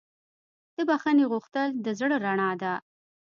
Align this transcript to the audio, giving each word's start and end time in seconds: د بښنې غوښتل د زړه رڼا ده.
د 0.75 0.77
بښنې 0.89 1.25
غوښتل 1.31 1.69
د 1.85 1.87
زړه 1.99 2.15
رڼا 2.25 2.49
ده. 2.61 2.73